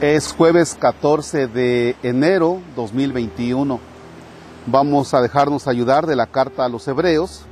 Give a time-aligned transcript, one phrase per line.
[0.00, 3.80] Es jueves 14 de enero 2021.
[4.66, 7.46] Vamos a dejarnos ayudar de la carta a los Hebreos,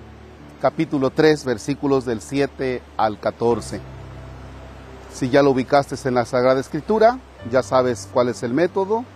[0.60, 3.80] capítulo 3, versículos del 7 al 14.
[5.10, 7.18] Si ya lo ubicaste en la Sagrada Escritura,
[7.50, 9.06] ya sabes cuál es el método.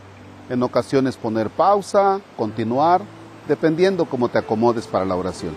[0.48, 3.02] En ocasiones poner pausa, continuar,
[3.46, 5.54] dependiendo cómo te acomodes para la oración.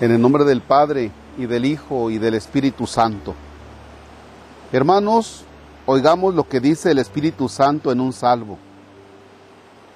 [0.00, 3.34] En el nombre del Padre y del Hijo y del Espíritu Santo.
[4.70, 5.44] Hermanos,
[5.90, 8.58] oigamos lo que dice el Espíritu Santo en un salvo.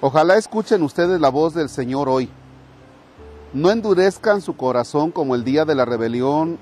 [0.01, 2.31] Ojalá escuchen ustedes la voz del Señor hoy.
[3.53, 6.57] No endurezcan su corazón como el día de la rebelión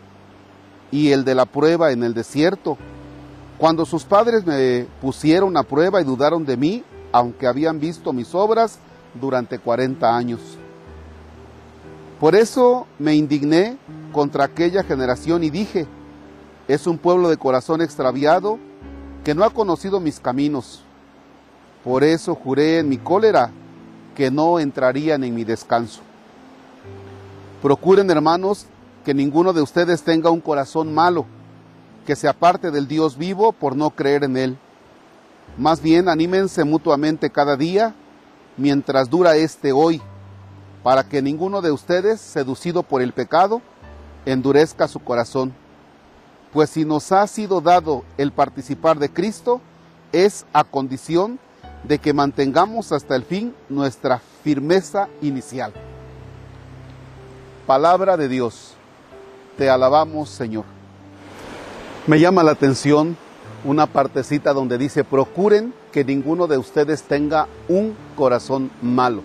[0.92, 2.78] y el de la prueba en el desierto,
[3.58, 8.36] cuando sus padres me pusieron a prueba y dudaron de mí, aunque habían visto mis
[8.36, 8.80] obras
[9.14, 10.42] durante 40 años.
[12.20, 13.78] Por eso me indigné
[14.12, 15.88] contra aquella generación y dije,
[16.68, 18.60] es un pueblo de corazón extraviado
[19.24, 20.84] que no ha conocido mis caminos.
[21.84, 23.52] Por eso juré en mi cólera
[24.16, 26.02] que no entrarían en mi descanso.
[27.62, 28.66] Procuren, hermanos,
[29.06, 31.26] que ninguno de ustedes tenga un corazón malo,
[32.06, 34.58] que se aparte del Dios vivo por no creer en Él.
[35.58, 37.94] Más bien, anímense mutuamente cada día
[38.58, 40.02] mientras dura este hoy,
[40.84, 43.62] para que ninguno de ustedes, seducido por el pecado,
[44.26, 45.54] endurezca su corazón.
[46.54, 49.62] Pues si nos ha sido dado el participar de Cristo,
[50.12, 51.40] es a condición
[51.84, 55.74] de que mantengamos hasta el fin nuestra firmeza inicial.
[57.66, 58.74] Palabra de Dios.
[59.58, 60.66] Te alabamos, Señor.
[62.08, 63.16] Me llama la atención
[63.64, 69.22] una partecita donde dice, procuren que ninguno de ustedes tenga un corazón malo.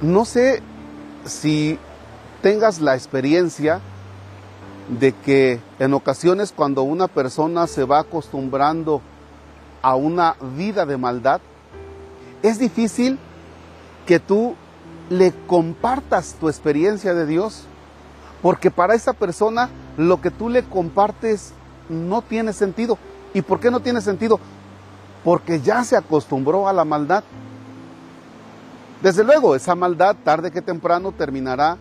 [0.00, 0.62] No sé
[1.24, 1.78] si
[2.40, 3.80] tengas la experiencia
[4.88, 9.02] de que en ocasiones cuando una persona se va acostumbrando
[9.82, 11.40] a una vida de maldad,
[12.42, 13.18] es difícil
[14.06, 14.54] que tú
[15.10, 17.64] le compartas tu experiencia de Dios,
[18.42, 21.52] porque para esa persona lo que tú le compartes
[21.88, 22.98] no tiene sentido.
[23.34, 24.40] ¿Y por qué no tiene sentido?
[25.24, 27.24] Porque ya se acostumbró a la maldad.
[29.02, 31.76] Desde luego, esa maldad tarde que temprano terminará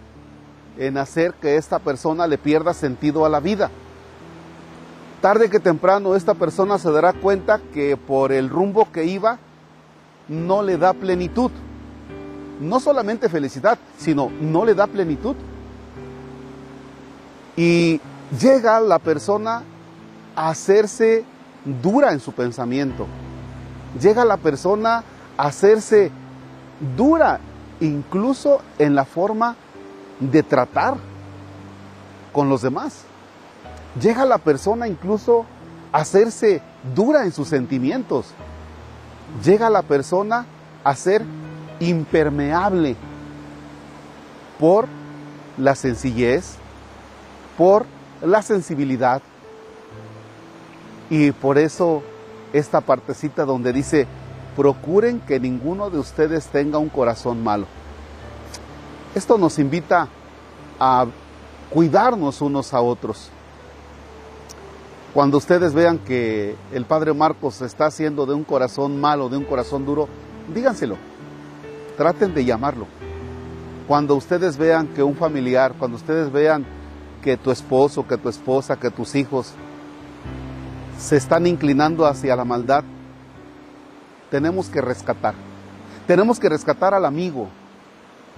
[0.77, 3.69] en hacer que esta persona le pierda sentido a la vida.
[5.21, 9.39] Tarde que temprano esta persona se dará cuenta que por el rumbo que iba
[10.27, 11.51] no le da plenitud.
[12.61, 15.35] No solamente felicidad, sino no le da plenitud.
[17.55, 17.99] Y
[18.39, 19.63] llega la persona
[20.35, 21.25] a hacerse
[21.81, 23.07] dura en su pensamiento.
[23.99, 25.03] Llega la persona
[25.37, 26.11] a hacerse
[26.95, 27.39] dura
[27.79, 29.55] incluso en la forma
[30.19, 30.95] de tratar
[32.31, 33.03] con los demás.
[33.99, 35.45] Llega la persona incluso
[35.91, 36.61] a hacerse
[36.95, 38.33] dura en sus sentimientos.
[39.43, 40.45] Llega la persona
[40.83, 41.23] a ser
[41.79, 42.95] impermeable
[44.59, 44.87] por
[45.57, 46.55] la sencillez,
[47.57, 47.85] por
[48.21, 49.21] la sensibilidad.
[51.09, 52.03] Y por eso
[52.53, 54.07] esta partecita donde dice,
[54.55, 57.65] procuren que ninguno de ustedes tenga un corazón malo.
[59.17, 60.07] Esto nos invita
[60.79, 61.07] a
[61.71, 63.31] cuidarnos unos a otros.
[65.11, 69.43] Cuando ustedes vean que el Padre Marcos está haciendo de un corazón malo, de un
[69.43, 70.07] corazón duro,
[70.53, 70.97] díganselo.
[71.97, 72.85] Traten de llamarlo.
[73.87, 76.63] Cuando ustedes vean que un familiar, cuando ustedes vean
[77.23, 79.55] que tu esposo, que tu esposa, que tus hijos
[80.99, 82.83] se están inclinando hacia la maldad,
[84.29, 85.33] tenemos que rescatar.
[86.05, 87.47] Tenemos que rescatar al amigo,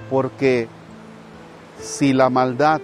[0.09, 0.67] porque
[1.79, 2.81] si la maldad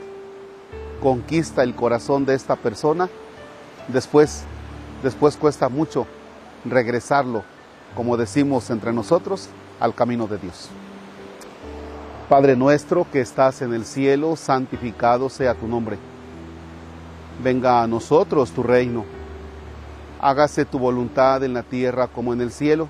[1.01, 3.09] conquista el corazón de esta persona,
[3.87, 4.43] después,
[5.03, 6.07] después cuesta mucho
[6.63, 7.43] regresarlo,
[7.95, 9.49] como decimos entre nosotros,
[9.79, 10.69] al camino de Dios.
[12.29, 15.97] Padre nuestro que estás en el cielo, santificado sea tu nombre.
[17.43, 19.05] Venga a nosotros tu reino.
[20.19, 22.89] Hágase tu voluntad en la tierra como en el cielo.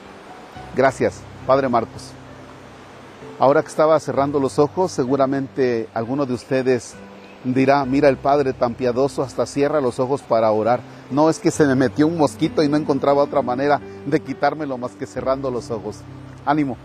[0.75, 2.11] Gracias, Padre Marcos.
[3.39, 6.93] Ahora que estaba cerrando los ojos, seguramente alguno de ustedes
[7.43, 10.79] dirá, mira el Padre tan piadoso hasta cierra los ojos para orar.
[11.09, 14.77] No es que se me metió un mosquito y no encontraba otra manera de quitármelo
[14.77, 15.97] más que cerrando los ojos.
[16.45, 16.77] Ánimo.